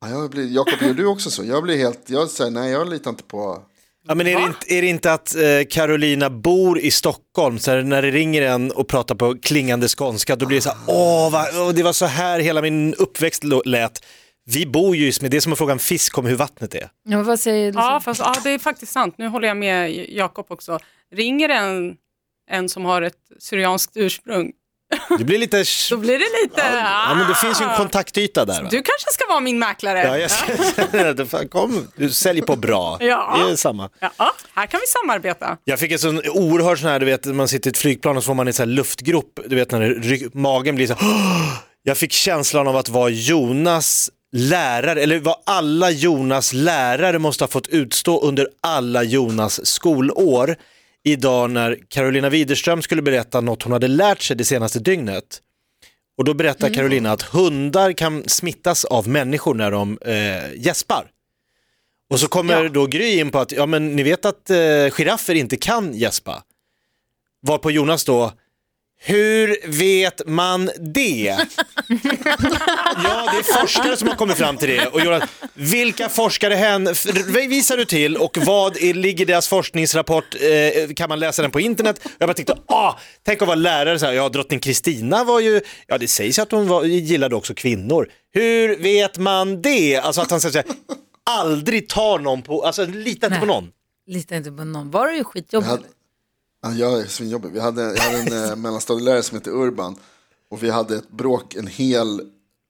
Ja, 0.00 0.08
jag 0.08 0.30
blir, 0.30 0.46
Jakob, 0.54 0.82
gör 0.82 0.94
du 0.94 1.06
också 1.06 1.30
så? 1.30 1.44
Jag 1.44 1.62
blir 1.62 1.76
helt, 1.76 2.10
jag 2.10 2.30
säger 2.30 2.50
nej 2.50 2.70
jag 2.70 2.88
litar 2.88 3.10
inte 3.10 3.22
på. 3.22 3.62
Ja, 4.08 4.14
men 4.14 4.26
är, 4.26 4.36
det 4.40 4.46
inte, 4.46 4.74
är 4.74 4.82
det 4.82 4.88
inte 4.88 5.12
att 5.12 5.34
eh, 5.34 5.42
Carolina 5.70 6.30
bor 6.30 6.78
i 6.78 6.90
Stockholm, 6.90 7.58
så 7.58 7.80
när 7.82 8.02
det 8.02 8.10
ringer 8.10 8.42
en 8.42 8.70
och 8.70 8.88
pratar 8.88 9.14
på 9.14 9.36
klingande 9.42 9.88
skånska, 9.88 10.36
då 10.36 10.46
blir 10.46 10.56
det 10.56 10.62
så 10.62 10.68
här, 10.68 10.78
åh, 10.86 11.32
vad, 11.32 11.46
åh, 11.54 11.74
det 11.74 11.82
var 11.82 11.92
så 11.92 12.06
här 12.06 12.40
hela 12.40 12.62
min 12.62 12.94
uppväxt 12.94 13.44
lät. 13.64 14.04
Vi 14.44 14.66
bor 14.66 14.96
ju 14.96 15.06
i 15.06 15.12
Smed, 15.12 15.30
det 15.30 15.36
är 15.36 15.40
som 15.40 15.52
att 15.52 15.58
fråga 15.58 15.72
en 15.72 15.78
fisk 15.78 16.18
om 16.18 16.26
hur 16.26 16.36
vattnet 16.36 16.74
är. 16.74 16.88
Ja, 17.08 17.22
vad 17.22 17.40
säger 17.40 17.66
Lucia? 17.72 17.80
Ja, 17.80 18.00
fast 18.00 18.20
ja, 18.20 18.34
det 18.44 18.50
är 18.50 18.58
faktiskt 18.58 18.92
sant. 18.92 19.14
Nu 19.18 19.28
håller 19.28 19.48
jag 19.48 19.56
med 19.56 20.06
Jakob 20.08 20.46
också. 20.48 20.78
Ringer 21.14 21.48
en, 21.48 21.94
en 22.50 22.68
som 22.68 22.84
har 22.84 23.02
ett 23.02 23.18
syrianskt 23.38 23.96
ursprung, 23.96 24.52
Det 25.18 25.24
blir 25.24 25.38
lite... 25.38 25.64
då 25.90 25.96
blir 25.96 26.18
det 26.18 26.42
lite... 26.42 26.62
Ja, 26.76 27.14
men 27.14 27.28
det 27.28 27.34
finns 27.34 27.60
ju 27.60 27.64
en 27.64 27.76
kontaktyta 27.76 28.44
där. 28.44 28.62
Va? 28.62 28.68
Du 28.70 28.76
kanske 28.76 29.10
ska 29.12 29.26
vara 29.28 29.40
min 29.40 29.58
mäklare. 29.58 29.98
Ja, 30.06 30.18
jag 30.18 30.30
ska, 30.30 31.48
kom, 31.48 31.88
du 31.96 32.10
säljer 32.10 32.44
på 32.44 32.56
bra. 32.56 32.98
Ja. 33.10 33.38
Det 33.46 33.52
är 33.52 33.56
samma. 33.56 33.90
Ja, 34.00 34.10
här 34.54 34.66
kan 34.66 34.80
vi 34.80 34.86
samarbeta. 34.86 35.56
Jag 35.64 35.78
fick 35.78 35.92
en 35.92 35.98
sån 35.98 36.20
oerhörd 36.28 36.78
sån 36.80 36.88
här, 36.90 36.98
du 37.00 37.06
vet, 37.06 37.24
man 37.26 37.48
sitter 37.48 37.68
i 37.68 37.70
ett 37.70 37.78
flygplan 37.78 38.16
och 38.16 38.22
så 38.22 38.26
får 38.26 38.34
man 38.34 38.46
en 38.46 38.52
sån 38.52 38.68
här 38.68 38.74
luftgrop, 38.76 39.40
du 39.46 39.56
vet 39.56 39.70
när 39.70 39.80
det, 39.80 39.86
ry- 39.94 40.30
magen 40.32 40.74
blir 40.76 40.86
så 40.86 40.94
Jag 41.82 41.96
fick 41.98 42.12
känslan 42.12 42.68
av 42.68 42.76
att 42.76 42.88
vara 42.88 43.08
Jonas 43.10 44.10
lärare, 44.32 45.02
eller 45.02 45.18
vad 45.18 45.36
alla 45.46 45.90
Jonas 45.90 46.52
lärare 46.52 47.18
måste 47.18 47.44
ha 47.44 47.48
fått 47.48 47.68
utstå 47.68 48.20
under 48.20 48.48
alla 48.62 49.02
Jonas 49.02 49.66
skolår. 49.66 50.56
Idag 51.02 51.50
när 51.50 51.78
Carolina 51.88 52.28
Widerström 52.28 52.82
skulle 52.82 53.02
berätta 53.02 53.40
något 53.40 53.62
hon 53.62 53.72
hade 53.72 53.88
lärt 53.88 54.22
sig 54.22 54.36
det 54.36 54.44
senaste 54.44 54.78
dygnet. 54.78 55.42
Och 56.16 56.24
då 56.24 56.34
berättar 56.34 56.74
Carolina 56.74 57.12
att 57.12 57.22
hundar 57.22 57.92
kan 57.92 58.28
smittas 58.28 58.84
av 58.84 59.08
människor 59.08 59.54
när 59.54 59.70
de 59.70 59.98
eh, 60.06 60.54
gäspar. 60.56 61.10
Och 62.10 62.20
så 62.20 62.28
kommer 62.28 62.68
då 62.68 62.86
Gry 62.86 63.18
in 63.18 63.30
på 63.30 63.38
att, 63.38 63.52
ja 63.52 63.66
men 63.66 63.96
ni 63.96 64.02
vet 64.02 64.24
att 64.24 64.50
eh, 64.50 64.56
giraffer 64.90 65.34
inte 65.34 65.56
kan 65.56 65.94
gäspa. 65.94 66.42
Varpå 67.42 67.70
Jonas 67.70 68.04
då, 68.04 68.32
hur 69.02 69.56
vet 69.78 70.22
man 70.26 70.70
det? 70.80 71.24
ja, 71.88 73.28
det 73.32 73.38
är 73.38 73.60
forskare 73.60 73.96
som 73.96 74.08
har 74.08 74.16
kommit 74.16 74.36
fram 74.36 74.56
till 74.56 74.68
det. 74.68 74.86
Och 74.86 75.00
Jonas, 75.00 75.22
vilka 75.54 76.08
forskare 76.08 76.54
hän, 76.54 76.84
visar 77.48 77.76
du 77.76 77.84
till 77.84 78.16
och 78.16 78.38
vad 78.38 78.76
är, 78.76 78.94
ligger 78.94 79.26
deras 79.26 79.48
forskningsrapport? 79.48 80.34
Eh, 80.34 80.94
kan 80.94 81.08
man 81.08 81.18
läsa 81.20 81.42
den 81.42 81.50
på 81.50 81.60
internet? 81.60 82.00
Jag 82.18 82.28
bara 82.28 82.34
tänkte, 82.34 82.58
ah, 82.66 82.98
tänk 83.26 83.42
att 83.42 83.48
vara 83.48 83.56
lärare 83.56 83.98
så 83.98 84.06
här. 84.06 84.12
Ja, 84.12 84.28
drottning 84.28 84.60
Kristina 84.60 85.24
var 85.24 85.40
ju, 85.40 85.60
ja 85.86 85.98
det 85.98 86.08
sägs 86.08 86.38
att 86.38 86.50
hon 86.52 86.68
var, 86.68 86.84
gillade 86.84 87.36
också 87.36 87.54
kvinnor. 87.54 88.08
Hur 88.32 88.76
vet 88.76 89.18
man 89.18 89.62
det? 89.62 89.96
Alltså 89.96 90.20
att 90.20 90.30
han 90.30 90.40
säger 90.40 90.64
aldrig 91.30 91.88
tar 91.88 92.18
någon 92.18 92.42
på, 92.42 92.62
alltså 92.62 92.86
lita 92.86 93.26
inte 93.26 93.38
på 93.38 93.46
någon. 93.46 93.68
Litar 94.06 94.36
inte 94.36 94.50
på 94.52 94.64
någon. 94.64 94.90
Var 94.90 95.06
du 95.06 95.12
ju 95.12 95.18
Jag 95.18 95.26
skitjobbig? 95.26 95.66
hade, 95.68 95.82
ja, 96.62 96.72
jag 96.72 97.00
är 97.00 97.04
svinjobbig. 97.06 97.52
Vi 97.52 97.60
hade, 97.60 97.82
jag 97.82 98.02
hade 98.02 98.18
en 98.18 98.44
eh, 98.50 98.56
mellanstadielärare 98.62 99.22
som 99.22 99.38
heter 99.38 99.50
Urban. 99.50 99.96
Och 100.50 100.62
vi 100.62 100.70
hade 100.70 100.96
ett 100.96 101.10
bråk 101.10 101.54
en 101.54 101.66
hel, 101.66 102.20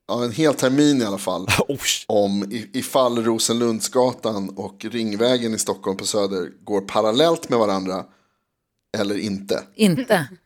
ja, 0.08 0.24
en 0.24 0.32
hel 0.32 0.54
termin 0.54 1.02
i 1.02 1.04
alla 1.04 1.18
fall. 1.18 1.46
Om 2.06 2.44
i- 2.52 2.70
ifall 2.72 3.24
Rosenlundsgatan 3.24 4.48
och 4.50 4.84
Ringvägen 4.84 5.54
i 5.54 5.58
Stockholm 5.58 5.96
på 5.96 6.06
Söder 6.06 6.50
går 6.64 6.80
parallellt 6.80 7.48
med 7.48 7.58
varandra 7.58 8.04
eller 8.98 9.18
inte. 9.18 9.62
Inte. 9.74 10.28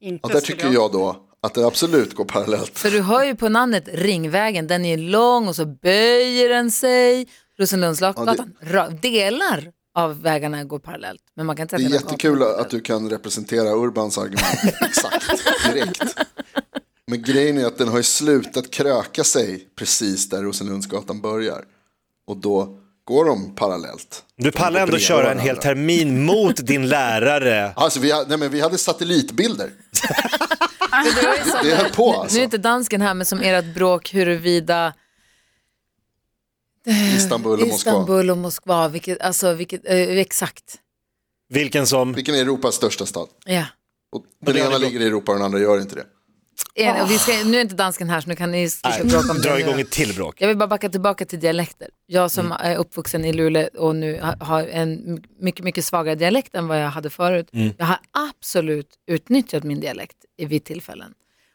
Inte 0.00 0.22
Och 0.26 0.30
där 0.32 0.40
skulle 0.40 0.56
tycker 0.56 0.72
jag 0.72 0.92
då 0.92 1.16
att 1.40 1.54
det 1.54 1.66
absolut 1.66 2.14
går 2.14 2.24
parallellt. 2.24 2.78
För 2.78 2.90
du 2.90 3.00
hör 3.02 3.24
ju 3.24 3.34
på 3.36 3.48
namnet 3.48 3.88
Ringvägen, 3.92 4.66
den 4.66 4.84
är 4.84 4.96
lång 4.96 5.48
och 5.48 5.56
så 5.56 5.66
böjer 5.66 6.48
den 6.48 6.70
sig. 6.70 7.28
Rosenlundsgatan, 7.58 8.54
ra- 8.60 9.00
delar 9.00 9.72
av 9.94 10.22
vägarna 10.22 10.64
går 10.64 10.78
parallellt. 10.78 11.22
Men 11.36 11.46
man 11.46 11.56
kan 11.56 11.62
inte 11.62 11.76
Det 11.76 11.82
är 11.82 11.86
att 11.86 11.92
jättekul 11.92 12.42
att 12.42 12.70
du 12.70 12.80
kan 12.80 13.10
representera 13.10 13.76
Urbans 13.76 14.18
argument 14.18 14.74
exakt, 14.80 15.30
direkt. 15.72 16.02
Men 17.06 17.22
grejen 17.22 17.58
är 17.58 17.66
att 17.66 17.78
den 17.78 17.88
har 17.88 17.96
ju 17.96 18.02
slutat 18.02 18.70
kröka 18.70 19.24
sig 19.24 19.68
precis 19.78 20.28
där 20.28 20.42
Rosenlundsgatan 20.42 21.20
börjar. 21.20 21.64
Och 22.26 22.36
då 22.36 22.78
går 23.04 23.24
de 23.24 23.54
parallellt. 23.54 24.24
Du 24.36 24.52
pallar 24.52 24.80
ändå 24.80 24.90
bredvid 24.90 25.06
köra 25.06 25.32
en 25.32 25.38
hel 25.38 25.56
termin 25.56 26.24
mot 26.24 26.56
din 26.66 26.88
lärare. 26.88 27.72
Alltså 27.76 28.00
vi, 28.00 28.12
ha- 28.12 28.24
nej, 28.28 28.38
men 28.38 28.50
vi 28.50 28.60
hade 28.60 28.78
satellitbilder. 28.78 29.70
Det 31.04 31.68
Det 31.68 31.74
höll 31.74 31.90
på, 31.90 32.12
alltså. 32.12 32.34
Nu 32.34 32.40
är 32.40 32.44
inte 32.44 32.58
dansken 32.58 33.00
här, 33.00 33.14
men 33.14 33.26
som 33.26 33.40
ert 33.40 33.74
bråk 33.74 34.14
huruvida 34.14 34.92
Istanbul 37.16 37.52
och 37.52 37.68
Moskva. 37.68 37.76
Istanbul 37.76 38.30
och 38.30 38.38
Moskva, 38.38 38.88
vilket, 38.88 39.20
alltså 39.20 39.54
vilket, 39.54 39.80
eh, 39.88 39.96
exakt. 40.18 40.78
Vilken 41.48 41.86
som... 41.86 42.12
Vilken 42.12 42.34
är 42.34 42.38
Europas 42.40 42.74
största 42.74 43.06
stad? 43.06 43.28
Ja. 43.44 43.64
Och 44.12 44.24
den 44.46 44.56
ena 44.56 44.78
ligger 44.78 45.00
i 45.00 45.06
Europa 45.06 45.32
och 45.32 45.38
den 45.38 45.44
andra 45.44 45.58
gör 45.60 45.80
inte 45.80 45.94
det. 45.94 46.04
En, 46.74 47.00
och 47.02 47.10
vi 47.10 47.18
ska, 47.18 47.32
nu 47.44 47.56
är 47.56 47.60
inte 47.60 47.74
dansken 47.74 48.10
här 48.10 48.20
så 48.20 48.28
nu 48.28 48.36
kan 48.36 48.50
ni 48.50 48.70
slippa 48.70 49.04
bråka 49.04 49.30
om 49.30 49.36
det. 49.36 49.42
Dra 49.42 49.60
igång 49.60 49.80
ett 49.80 49.90
till 49.90 50.14
bråk. 50.14 50.34
Jag 50.40 50.48
vill 50.48 50.56
bara 50.56 50.66
backa 50.68 50.88
tillbaka 50.88 51.24
till 51.24 51.40
dialekter. 51.40 51.88
Jag 52.06 52.30
som 52.30 52.52
är 52.52 52.76
uppvuxen 52.76 53.24
i 53.24 53.32
Luleå 53.32 53.68
och 53.78 53.96
nu 53.96 54.20
ha- 54.20 54.36
har 54.40 54.62
en 54.66 55.22
mycket, 55.40 55.64
mycket 55.64 55.84
svagare 55.84 56.14
dialekt 56.14 56.54
än 56.54 56.68
vad 56.68 56.80
jag 56.82 56.88
hade 56.90 57.10
förut. 57.10 57.48
Jag 57.78 57.86
har 57.86 57.98
absolut 58.28 58.88
utnyttjat 59.06 59.64
min 59.64 59.80
dialekt 59.80 60.16
i 60.38 60.44
vid 60.44 60.64
tillfällen. 60.64 61.12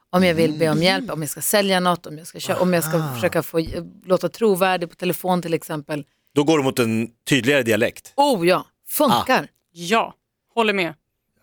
Om 0.09 0.23
jag 0.23 0.33
vill 0.33 0.53
be 0.59 0.69
om 0.69 0.83
hjälp, 0.83 1.11
om 1.11 1.21
jag 1.21 1.29
ska 1.29 1.41
sälja 1.41 1.79
något, 1.79 2.05
om 2.05 2.17
jag 2.17 2.27
ska, 2.27 2.39
kö- 2.39 2.55
om 2.55 2.73
jag 2.73 2.83
ska 2.83 3.13
försöka 3.13 3.43
få 3.43 3.61
låta 4.05 4.29
trovärdig 4.29 4.89
på 4.89 4.95
telefon 4.95 5.41
till 5.41 5.53
exempel. 5.53 6.05
Då 6.35 6.43
går 6.43 6.57
du 6.57 6.63
mot 6.63 6.79
en 6.79 7.09
tydligare 7.29 7.63
dialekt. 7.63 8.13
Oh 8.15 8.47
ja, 8.47 8.65
funkar. 8.87 9.47
Ja, 9.71 10.13
håller 10.53 10.73
med. 10.73 10.93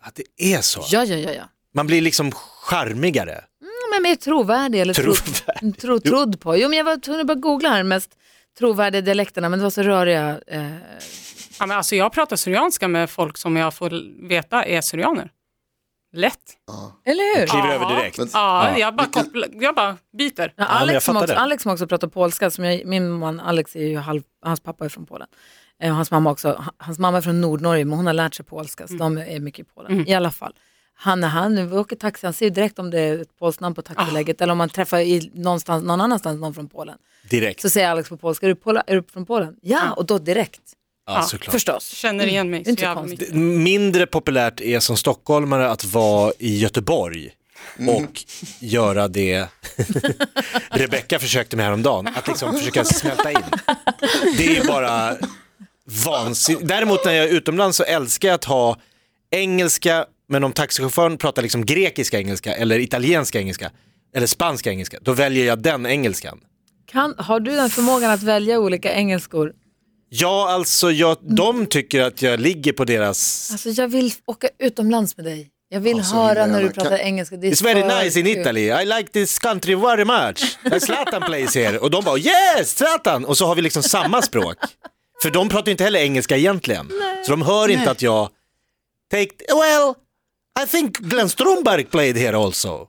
Att 0.01 0.15
det 0.15 0.53
är 0.55 0.61
så. 0.61 0.83
Ja, 0.91 1.03
ja, 1.03 1.15
ja. 1.15 1.31
ja. 1.31 1.43
Man 1.73 1.87
blir 1.87 2.01
liksom 2.01 2.31
charmigare. 2.31 3.31
Mm, 3.31 3.71
Men 3.93 4.03
mer 4.03 4.15
trovärdig 4.15 4.81
eller 4.81 4.93
tro, 4.93 5.13
Trovärdig. 5.13 5.77
tro, 5.81 5.99
trodd 5.99 6.39
på. 6.39 6.57
Jo, 6.57 6.69
men 6.69 6.77
jag 6.77 6.85
var 6.85 6.97
tvungen 6.97 7.21
att 7.21 7.27
bara 7.27 7.35
googla 7.35 7.69
här 7.69 7.83
mest 7.83 8.09
trovärdiga 8.57 9.01
dialekterna, 9.01 9.49
men 9.49 9.59
det 9.59 9.63
var 9.63 9.69
så 9.69 9.83
röriga. 9.83 10.39
Eh, 10.47 10.65
Ja, 11.59 11.65
men 11.65 11.77
alltså 11.77 11.95
jag 11.95 12.11
pratar 12.13 12.35
syrianska 12.35 12.87
med 12.87 13.09
folk 13.09 13.37
som 13.37 13.55
jag 13.55 13.73
får 13.73 14.21
veta 14.27 14.63
är 14.65 14.81
syrianer. 14.81 15.31
Lätt. 16.15 16.39
eller 17.05 17.39
hur? 17.39 17.47
Kliver 17.47 17.67
Ja. 17.67 17.73
över 17.73 17.95
direkt. 17.95 18.17
Men- 18.17 18.29
Ja, 18.33 18.77
jag, 18.77 18.95
bara 18.95 19.03
Vilken- 19.03 19.23
kopplar, 19.23 19.47
jag 19.53 19.75
bara 19.75 19.97
byter. 20.17 20.31
Ja, 20.37 20.49
men 20.55 20.65
jag 20.67 20.67
Alex, 20.67 21.05
som 21.05 21.13
fattar 21.15 21.25
också, 21.25 21.33
det. 21.35 21.39
Alex 21.41 21.63
som 21.63 21.71
också 21.71 21.87
pratar 21.87 22.07
polska, 22.07 22.49
som 22.51 22.65
jag, 22.65 22.85
min 22.85 23.11
man 23.11 23.39
Alex 23.39 23.75
är 23.75 23.79
ju 23.87 23.97
halv, 23.97 24.21
hans 24.41 24.59
pappa 24.59 24.85
är 24.85 24.89
från 24.89 25.05
Polen. 25.05 25.27
Eh, 25.81 25.89
och 25.89 25.95
hans 25.95 26.11
mamma 26.11 26.31
också, 26.31 26.63
hans 26.77 26.99
mamma 26.99 27.17
är 27.17 27.21
från 27.21 27.41
Nordnorge 27.41 27.85
men 27.85 27.97
hon 27.97 28.05
har 28.07 28.13
lärt 28.13 28.33
sig 28.35 28.45
polska 28.45 28.87
så 28.87 28.93
de 28.93 29.17
är 29.17 29.39
mycket 29.39 29.67
i 29.67 29.69
Polen. 29.75 30.07
I 30.09 30.13
alla 30.13 30.31
fall. 30.31 30.53
Han, 30.97 31.19
när 31.19 31.27
han 31.27 31.55
nu 31.55 31.77
åker 31.77 31.95
taxi, 31.95 32.27
han 32.27 32.33
ser 32.33 32.45
ju 32.45 32.49
direkt 32.49 32.79
om 32.79 32.89
det 32.91 32.99
är 32.99 33.19
ett 33.21 33.37
polskt 33.39 33.59
namn 33.61 33.75
på 33.75 33.81
taxiläget 33.81 34.41
eller 34.41 34.51
om 34.51 34.57
man 34.57 34.69
träffar 34.69 34.99
i, 34.99 35.31
någonstans, 35.33 35.83
någon 35.83 36.01
annanstans 36.01 36.39
någon 36.39 36.53
från 36.53 36.69
Polen. 36.69 36.97
Direkt. 37.29 37.61
Så 37.61 37.69
säger 37.69 37.89
Alex 37.91 38.09
på 38.09 38.17
polska, 38.17 38.45
är 38.45 38.49
du, 38.49 38.55
Pola, 38.55 38.83
är 38.87 38.95
du 38.95 39.03
från 39.13 39.25
Polen? 39.25 39.55
Ja, 39.61 39.91
och 39.91 40.05
då 40.05 40.17
direkt. 40.17 40.61
Ja, 41.07 41.21
såklart. 41.21 41.51
Förstås. 41.51 41.89
Känner 41.89 42.27
igen 42.27 42.49
mig 42.49 42.63
så 42.63 42.69
inte 42.69 42.83
jävla 42.83 43.03
mycket. 43.03 43.33
Mindre 43.33 44.05
populärt 44.05 44.61
är 44.61 44.79
som 44.79 44.97
stockholmare 44.97 45.69
att 45.69 45.85
vara 45.85 46.33
i 46.39 46.57
Göteborg 46.57 47.29
och 47.79 48.23
göra 48.59 49.07
det 49.07 49.47
Rebecka 50.69 51.19
försökte 51.19 51.55
med 51.57 51.65
häromdagen, 51.65 52.07
att 52.15 52.27
liksom 52.27 52.53
försöka 52.57 52.85
smälta 52.85 53.31
in. 53.31 53.37
Det 54.37 54.57
är 54.57 54.67
bara 54.67 55.17
vansinnigt. 56.05 56.67
Däremot 56.67 57.05
när 57.05 57.13
jag 57.13 57.25
är 57.25 57.29
utomlands 57.33 57.77
så 57.77 57.83
älskar 57.83 58.27
jag 58.27 58.35
att 58.35 58.45
ha 58.45 58.77
engelska, 59.31 60.05
men 60.29 60.43
om 60.43 60.51
taxichauffören 60.53 61.17
pratar 61.17 61.41
liksom 61.41 61.65
grekiska 61.65 62.19
engelska 62.19 62.55
eller 62.55 62.79
italienska 62.79 63.39
engelska 63.39 63.71
eller 64.15 64.27
spanska 64.27 64.69
engelska, 64.69 64.97
då 65.01 65.13
väljer 65.13 65.45
jag 65.45 65.59
den 65.59 65.85
engelskan. 65.85 66.39
Kan, 66.85 67.15
har 67.17 67.39
du 67.39 67.51
den 67.55 67.69
förmågan 67.69 68.11
att 68.11 68.23
välja 68.23 68.59
olika 68.59 68.93
engelskor? 68.93 69.53
Ja, 70.09 70.49
alltså 70.51 70.91
jag, 70.91 71.17
de 71.21 71.65
tycker 71.65 72.01
att 72.01 72.21
jag 72.21 72.39
ligger 72.39 72.73
på 72.73 72.85
deras 72.85 73.49
Alltså 73.51 73.69
jag 73.69 73.87
vill 73.87 74.11
åka 74.25 74.49
utomlands 74.59 75.17
med 75.17 75.25
dig. 75.25 75.49
Jag 75.69 75.79
vill 75.79 75.97
Alltså, 75.97 76.15
höra 76.15 76.45
när 76.45 76.61
du 76.61 76.69
Kan- 76.71 76.83
pratar 76.83 76.97
engelska. 76.97 77.37
Det 77.37 77.47
är 77.47 77.51
It's 77.51 77.63
very 77.63 77.81
för 77.81 78.03
nice 78.03 78.19
in 78.19 78.25
kul. 78.25 78.37
Italy, 78.41 78.61
I 78.61 78.85
like 78.85 79.09
this 79.11 79.39
country 79.39 79.75
very 79.75 80.05
much. 80.05 80.57
Zlatan 80.83 81.21
plays 81.21 81.55
here. 81.55 81.77
Och 81.79 81.91
de 81.91 82.03
bara 82.03 82.17
yes, 82.17 82.75
Zlatan! 82.77 83.25
Och 83.25 83.37
så 83.37 83.45
har 83.45 83.55
vi 83.55 83.61
liksom 83.61 83.83
samma 83.83 84.21
språk. 84.21 84.57
För 85.21 85.29
de 85.31 85.49
pratar 85.49 85.65
ju 85.65 85.71
inte 85.71 85.83
heller 85.83 85.99
engelska 85.99 86.37
egentligen. 86.37 86.89
Så 87.25 87.31
de 87.31 87.41
hör 87.41 87.69
inte 87.69 87.91
att 87.91 88.01
jag, 88.01 88.29
take, 89.11 89.29
well, 89.47 89.93
I 90.65 90.67
think 90.67 90.97
Glenn 90.97 91.29
Strömberg 91.29 91.83
played 91.83 92.17
here 92.17 92.37
also. 92.37 92.87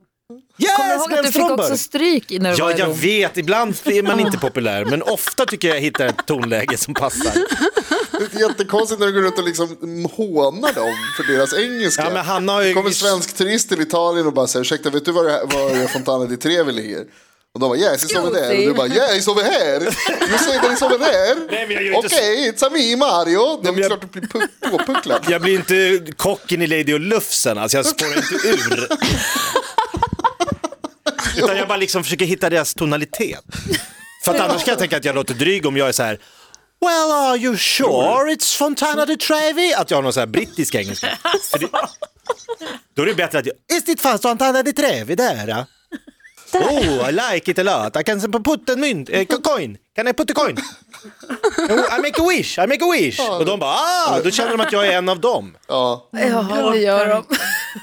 Yes, 0.59 0.77
Kommer 0.77 0.89
du 0.89 0.95
ihåg 0.95 1.13
att 1.13 1.27
du 1.27 1.33
fick 1.33 1.51
också 1.51 1.77
stryk 1.77 2.31
när 2.31 2.51
du 2.57 2.63
var 2.63 2.71
Ja, 2.71 2.77
i 2.77 2.81
jag 2.81 2.89
Rom? 2.89 2.97
vet, 2.97 3.37
ibland 3.37 3.75
är 3.85 4.03
man 4.03 4.21
inte 4.21 4.39
populär, 4.39 4.85
men 4.85 5.03
ofta 5.03 5.47
tycker 5.47 5.69
jag 5.69 5.77
jag 5.77 5.81
hittar 5.83 6.07
ett 6.07 6.27
tonläge 6.27 6.77
som 6.77 6.95
passar. 6.95 7.33
Det 8.13 8.35
är 8.37 8.49
jättekonstigt 8.49 9.01
när 9.01 9.07
du 9.07 9.13
går 9.13 9.23
runt 9.23 9.39
och 9.39 9.45
liksom 9.45 9.69
hånar 10.17 10.73
dem 10.73 10.95
för 11.17 11.33
deras 11.33 11.55
engelska. 11.55 12.03
Ja, 12.03 12.11
men 12.11 12.25
Hanna 12.27 12.53
har 12.53 12.63
ju- 12.63 12.69
Det 12.69 12.75
kommer 12.75 12.89
en 12.89 12.95
svensk 12.95 13.37
turist 13.37 13.69
till 13.69 13.81
Italien 13.81 14.27
och 14.27 14.33
bara 14.33 14.47
säger, 14.47 14.61
ursäkta 14.65 14.91
vet 14.91 15.05
du 15.05 15.13
var, 15.13 15.25
det, 15.25 15.41
var 15.45 15.87
Fontana 15.89 16.25
di 16.25 16.37
Trevi 16.37 16.73
ligger? 16.73 17.01
Och 17.55 17.61
de 17.61 17.69
bara, 17.69 17.79
yes 17.79 18.05
it's 18.05 18.19
over 18.21 18.31
there. 18.41 18.59
Och 18.59 18.65
du 18.67 18.73
bara, 18.75 18.87
yeah 18.89 19.17
it's 19.17 19.31
over 19.31 19.43
here. 19.43 19.85
You 19.85 20.39
say 20.39 20.59
that 20.59 20.71
it's 20.71 20.85
over 20.87 20.99
there. 20.99 21.35
Nej, 21.51 21.67
men 21.67 21.77
jag 21.77 21.85
gör 21.85 21.97
Okej, 21.99 22.51
it's 22.53 22.67
a 22.67 22.71
me 22.73 22.97
Mario. 22.97 23.61
Det 23.63 23.69
är 23.69 23.79
jag- 23.81 23.87
klart 23.87 24.01
du 24.13 24.21
blir 24.21 24.29
pu- 24.29 24.71
påpucklad. 24.71 25.25
Jag 25.29 25.43
blir 25.43 25.55
inte 25.55 26.13
kocken 26.17 26.63
i 26.63 26.67
Lady 26.67 26.95
och 26.95 27.01
Lufsen, 27.01 27.59
alltså 27.59 27.77
jag 27.77 27.87
spårar 27.87 28.17
inte 28.17 28.49
ur. 28.49 28.89
Utan 31.45 31.57
jag 31.57 31.69
bara 31.69 31.77
liksom 31.79 32.05
försöker 32.05 32.25
hitta 32.25 32.51
deras 32.51 32.75
tonalitet. 32.75 33.41
För 34.25 34.35
att 34.35 34.41
annars 34.41 34.65
kan 34.65 34.73
jag 34.73 34.79
tänka 34.79 34.97
att 34.97 35.05
jag 35.05 35.15
låter 35.15 35.35
dryg 35.35 35.67
om 35.67 35.77
jag 35.77 35.89
är 35.89 35.93
så 35.93 36.03
här 36.03 36.19
Well 36.81 37.13
are 37.13 37.37
you 37.37 37.57
sure 37.57 38.35
it's 38.35 38.59
Fontana 38.59 39.07
di 39.07 39.17
Trevi? 39.17 39.75
Att 39.75 39.91
jag 39.91 39.99
har 39.99 40.03
någon 40.03 40.13
så 40.13 40.21
här 40.21 40.27
brittisk 40.27 40.75
engelska. 40.75 41.19
För 41.51 41.59
det, 41.59 41.69
då 42.97 43.03
är 43.03 43.07
det 43.07 43.15
bättre 43.15 43.39
att 43.39 43.47
jag, 43.47 43.79
Is 43.79 43.89
it 43.89 44.01
fast 44.01 44.23
Fontana 44.23 44.63
di 44.63 44.73
Trevi 44.73 45.15
där? 45.15 45.67
Ja?" 46.61 46.71
Oh, 46.71 47.09
I 47.11 47.13
like 47.13 47.51
it 47.51 47.59
a 47.59 47.63
lot. 47.63 47.97
I 47.97 48.05
can 48.05 48.43
put 48.43 48.71
a 48.71 48.77
mynt, 48.77 49.11
eh, 49.13 49.25
coin. 49.25 49.79
Can 49.97 50.09
I 50.09 50.13
put 50.13 50.31
a 50.31 50.35
coin? 50.35 50.57
Oh, 51.71 51.99
I 51.99 52.03
make 52.03 52.23
a 52.23 52.27
wish, 52.29 52.59
I 52.59 52.67
make 52.67 52.85
a 52.85 52.91
wish. 52.93 53.21
Och 53.21 53.45
de 53.45 53.59
bara, 53.61 53.71
ah, 53.71 54.21
då 54.25 54.31
känner 54.31 54.51
de 54.51 54.61
att 54.61 54.73
jag 54.73 54.87
är 54.87 54.93
en 54.93 55.09
av 55.09 55.21
dem. 55.21 55.57
Ja. 55.69 56.09
Ja, 56.13 56.71
det 56.73 56.79
gör 56.79 57.07
de. 57.09 57.25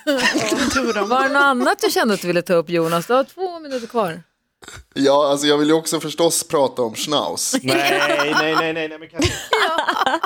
Var 1.07 1.23
det 1.23 1.29
något 1.33 1.41
annat 1.43 1.79
du 1.81 1.91
kände 1.91 2.13
att 2.13 2.21
du 2.21 2.27
ville 2.27 2.41
ta 2.41 2.53
upp 2.53 2.69
Jonas? 2.69 3.07
Du 3.07 3.13
har 3.13 3.23
två 3.23 3.59
minuter 3.59 3.87
kvar. 3.87 4.23
ja, 4.93 5.27
alltså 5.31 5.47
jag 5.47 5.57
vill 5.57 5.67
ju 5.67 5.73
också 5.73 5.99
förstås 5.99 6.43
prata 6.47 6.81
om 6.81 6.95
schnauz. 6.95 7.55
Nej, 7.63 8.01
nej, 8.07 8.55
nej, 8.55 8.73
nej, 8.73 8.87
nej 8.87 8.99
men. 8.99 9.09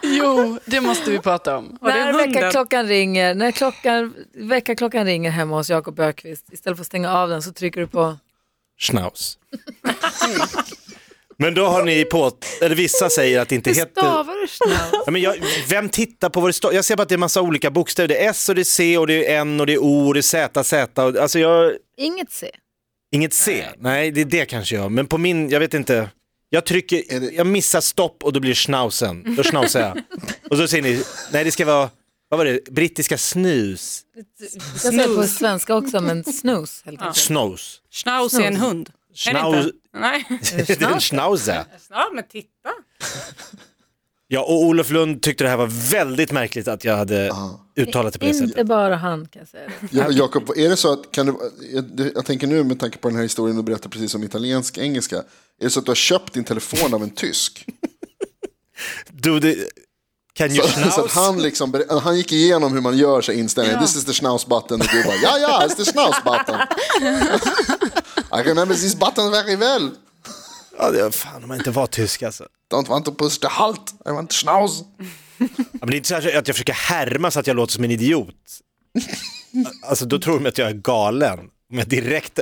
Jo, 0.03 0.59
det 0.65 0.81
måste 0.81 1.11
vi 1.11 1.19
prata 1.19 1.57
om. 1.57 1.77
När 1.81 2.13
väckarklockan 2.13 2.87
ringer, 2.87 3.35
när 3.35 3.51
klockan, 3.51 4.13
väckarklockan 4.33 5.05
ringer 5.05 5.31
hemma 5.31 5.55
hos 5.55 5.69
Jakob 5.69 5.99
Ökvist 5.99 6.53
istället 6.53 6.77
för 6.77 6.81
att 6.81 6.87
stänga 6.87 7.13
av 7.13 7.29
den 7.29 7.41
så 7.41 7.51
trycker 7.51 7.81
du 7.81 7.87
på 7.87 8.17
Schnauz. 8.79 9.37
Men 11.39 11.53
då 11.53 11.65
har 11.65 11.83
ni 11.83 12.05
på, 12.05 12.31
eller 12.61 12.75
vissa 12.75 13.09
säger 13.09 13.39
att 13.39 13.49
det 13.49 13.55
inte 13.55 13.69
Hur 13.69 13.75
heter... 13.77 14.01
stavar 14.01 14.41
du 14.41 14.47
schnauz? 14.47 15.03
Ja, 15.05 15.11
men 15.11 15.21
jag, 15.21 15.35
vem 15.69 15.89
tittar 15.89 16.29
på 16.29 16.39
vad 16.41 16.49
det 16.49 16.53
står? 16.53 16.73
Jag 16.73 16.85
ser 16.85 16.95
bara 16.95 17.03
att 17.03 17.09
det 17.09 17.15
är 17.15 17.17
massa 17.17 17.41
olika 17.41 17.71
bokstäver. 17.71 18.07
Det 18.07 18.25
är 18.25 18.29
S 18.29 18.49
och 18.49 18.55
det 18.55 18.61
är 18.61 18.63
C 18.63 18.97
och 18.97 19.07
det 19.07 19.27
är 19.31 19.41
N 19.41 19.59
och 19.59 19.65
det 19.65 19.73
är 19.73 19.77
O 19.77 20.07
och 20.07 20.13
det 20.13 20.19
är 20.19 20.21
Z, 20.21 20.63
Z. 20.63 21.03
Och, 21.05 21.17
alltså 21.17 21.39
jag, 21.39 21.73
Inget 21.97 22.31
C. 22.31 22.51
inget 23.15 23.33
C. 23.33 23.65
Nej, 23.77 24.11
det 24.11 24.21
är 24.21 24.25
det 24.25 24.45
kanske 24.45 24.75
jag. 24.75 24.91
Men 24.91 25.07
på 25.07 25.17
min, 25.17 25.49
jag 25.49 25.59
vet 25.59 25.73
inte. 25.73 26.09
Jag 26.49 26.65
trycker, 26.65 27.03
jag 27.33 27.47
missar 27.47 27.81
stopp 27.81 28.23
och 28.23 28.33
då 28.33 28.39
blir 28.39 28.51
det 28.51 28.55
schnauzen. 28.55 29.35
Då 29.37 29.43
schnauzar 29.43 29.79
jag. 29.81 30.01
Och 30.49 30.57
så 30.57 30.67
säger 30.67 30.83
ni, 30.83 31.03
nej 31.31 31.43
det 31.43 31.51
ska 31.51 31.65
vara, 31.65 31.89
vad 32.29 32.37
var 32.37 32.45
det, 32.45 32.63
brittiska 32.71 33.17
snus. 33.17 34.01
Jag 34.73 34.93
säger 34.93 35.15
på 35.15 35.23
svenska 35.23 35.75
också, 35.75 36.01
men 36.01 36.23
snus 36.23 36.81
helt 36.85 37.01
enkelt. 37.01 37.17
Snus. 37.17 37.81
Schnauz 37.91 38.33
är 38.33 38.41
en 38.41 38.55
hund. 38.55 38.89
Är 39.27 39.33
det 39.33 39.39
Schnauz, 39.39 39.65
inte? 39.65 39.77
Nej. 39.93 40.25
det 40.67 40.81
är 40.81 40.91
en 40.91 40.99
schnauzer. 40.99 41.65
Ja, 41.89 42.09
men 42.13 42.23
titta. 42.27 42.69
Ja, 44.27 44.41
och 44.41 44.63
Olof 44.63 44.89
Lund 44.89 45.21
tyckte 45.21 45.43
det 45.43 45.49
här 45.49 45.57
var 45.57 45.91
väldigt 45.91 46.31
märkligt 46.31 46.67
att 46.67 46.83
jag 46.83 46.97
hade 46.97 47.31
uttalat 47.75 48.13
det 48.13 48.19
på 48.19 48.25
det 48.25 48.33
sättet. 48.33 48.49
Inte 48.49 48.63
bara 48.63 48.95
han 48.95 49.27
kan 49.27 49.39
jag 49.39 49.47
säga. 49.47 49.71
Ja, 49.91 50.11
Jakob, 50.11 50.49
är 50.55 50.69
det 50.69 50.75
så 50.77 50.93
att, 50.93 51.11
kan 51.11 51.25
du, 51.25 51.35
jag, 51.73 52.11
jag 52.15 52.25
tänker 52.25 52.47
nu 52.47 52.63
med 52.63 52.79
tanke 52.79 52.97
på 52.97 53.07
den 53.07 53.15
här 53.15 53.23
historien 53.23 53.57
du 53.57 53.63
berättar 53.63 53.89
precis 53.89 54.15
om 54.15 54.23
italiensk 54.23 54.77
engelska. 54.77 55.15
Är 55.15 55.23
det 55.59 55.69
så 55.69 55.79
att 55.79 55.85
du 55.85 55.89
har 55.89 55.95
köpt 55.95 56.33
din 56.33 56.43
telefon 56.43 56.93
av 56.93 57.03
en 57.03 57.09
tysk? 57.09 57.65
Du, 59.09 59.39
det, 59.39 59.55
can 60.37 60.51
you 60.51 60.67
Så, 60.67 60.91
så 61.09 61.19
han, 61.19 61.41
liksom, 61.41 61.83
han 62.03 62.17
gick 62.17 62.31
igenom 62.31 62.73
hur 62.73 62.81
man 62.81 62.97
gör 62.97 63.21
sig 63.21 63.39
inställningen. 63.39 63.81
This 63.81 63.95
is 63.95 64.05
the 64.05 64.13
schnauz 64.13 64.45
button. 64.45 64.81
Och 64.81 64.87
du 64.91 65.03
bara, 65.03 65.15
ja 65.15 65.37
ja, 65.37 65.67
it's 65.67 65.75
the 65.75 65.91
schnauz 65.91 66.15
button. 66.23 66.59
I 68.39 68.43
remember 68.43 68.75
this 68.75 68.95
button 68.95 69.31
very 69.31 69.55
well. 69.55 69.91
Ja, 70.79 70.91
det, 70.91 71.11
fan 71.11 71.43
om 71.43 71.47
man 71.47 71.57
inte 71.57 71.71
var 71.71 71.87
tysk 71.87 72.23
alltså. 72.23 72.45
Don't 72.73 72.87
want 72.87 73.05
to 73.05 73.15
push 73.15 73.39
the 73.39 73.47
halt, 73.47 73.93
I 74.05 74.09
want 74.09 74.33
schnauz. 74.33 74.83
Ja, 75.37 75.47
men 75.71 75.89
det 75.89 75.95
är 75.95 75.97
inte 75.97 76.09
så 76.09 76.15
här 76.15 76.37
att 76.37 76.47
jag 76.47 76.55
försöker 76.55 76.73
härma 76.73 77.31
så 77.31 77.39
att 77.39 77.47
jag 77.47 77.55
låter 77.55 77.73
som 77.73 77.83
en 77.83 77.91
idiot. 77.91 78.35
Alltså 79.83 80.05
då 80.05 80.19
tror 80.19 80.39
de 80.39 80.49
att 80.49 80.57
jag 80.57 80.69
är 80.69 80.73
galen. 80.73 81.39
Om 81.71 81.77
jag 81.77 81.87
direkt 81.87 82.39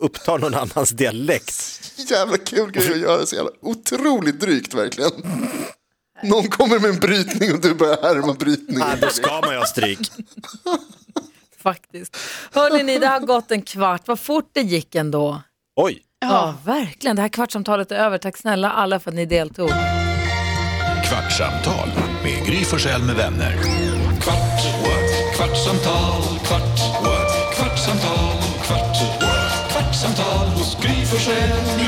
upptar 0.00 0.38
någon 0.38 0.54
annans 0.54 0.90
dialekt. 0.90 1.80
Jävla 2.10 2.36
kul 2.36 2.70
grej 2.70 2.92
att 2.92 2.98
göra, 2.98 3.26
så 3.26 3.36
jävla 3.36 3.50
otroligt 3.62 4.40
drygt 4.40 4.74
verkligen. 4.74 5.10
Någon 6.22 6.48
kommer 6.48 6.78
med 6.80 6.90
en 6.90 6.98
brytning 6.98 7.52
och 7.52 7.60
du 7.60 7.74
börjar 7.74 8.02
härma 8.02 8.32
brytningen. 8.34 8.82
Ah, 8.82 8.96
då 9.00 9.08
ska 9.08 9.40
man 9.40 9.50
ju 9.50 9.58
ha 9.58 9.66
stryk. 9.66 9.98
Faktiskt. 11.62 12.16
Hörrni, 12.52 12.82
ni, 12.82 12.98
det 12.98 13.06
har 13.06 13.20
gått 13.20 13.50
en 13.50 13.62
kvart. 13.62 14.02
Vad 14.08 14.20
fort 14.20 14.50
det 14.52 14.60
gick 14.60 14.94
ändå. 14.94 15.42
Oj, 15.76 16.02
Ja, 16.20 16.54
verkligen. 16.64 17.16
Det 17.16 17.22
här 17.22 17.28
kvartsamtalet 17.28 17.92
är 17.92 17.96
över. 17.96 18.18
Tack 18.18 18.36
snälla 18.36 18.70
alla 18.70 19.00
för 19.00 19.10
att 19.10 19.14
ni 19.14 19.26
deltog. 19.26 19.70
Kvartsamtal 21.04 21.88
med 22.22 22.46
Gry 22.46 22.64
Forssell 22.64 23.02
med 23.02 23.16
vänner. 23.16 23.52
Kvart, 24.22 24.64
what? 24.82 25.36
kvartsamtal, 25.36 26.22
kvart, 26.46 26.78
what? 27.02 27.54
kvartsamtal, 27.56 28.38
kvart, 28.62 29.20
what? 29.20 29.72
kvartsamtal 29.72 30.46
hos 30.48 30.76
Gry 30.82 31.06
Forssell 31.06 31.48
med 31.76 31.87